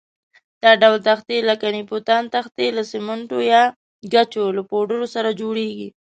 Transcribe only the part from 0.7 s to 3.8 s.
ډول تختې لکه نیوپان تختې له سمنټو یا